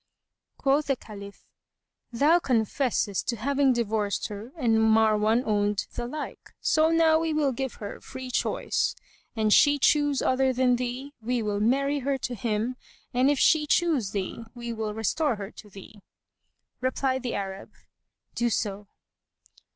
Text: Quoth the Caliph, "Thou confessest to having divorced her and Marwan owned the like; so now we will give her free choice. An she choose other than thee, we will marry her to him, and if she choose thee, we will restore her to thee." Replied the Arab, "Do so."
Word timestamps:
Quoth 0.57 0.87
the 0.87 0.95
Caliph, 0.95 1.45
"Thou 2.11 2.39
confessest 2.39 3.27
to 3.27 3.35
having 3.35 3.71
divorced 3.71 4.29
her 4.29 4.51
and 4.57 4.79
Marwan 4.81 5.43
owned 5.45 5.85
the 5.93 6.07
like; 6.07 6.53
so 6.59 6.89
now 6.89 7.19
we 7.19 7.33
will 7.35 7.51
give 7.51 7.75
her 7.75 8.01
free 8.01 8.31
choice. 8.31 8.95
An 9.35 9.51
she 9.51 9.77
choose 9.77 10.19
other 10.19 10.53
than 10.53 10.77
thee, 10.77 11.13
we 11.21 11.43
will 11.43 11.59
marry 11.59 11.99
her 11.99 12.17
to 12.17 12.33
him, 12.33 12.77
and 13.13 13.29
if 13.29 13.37
she 13.37 13.67
choose 13.67 14.09
thee, 14.09 14.43
we 14.55 14.73
will 14.73 14.95
restore 14.95 15.35
her 15.35 15.51
to 15.51 15.69
thee." 15.69 16.01
Replied 16.79 17.21
the 17.21 17.35
Arab, 17.35 17.71
"Do 18.33 18.49
so." 18.49 18.87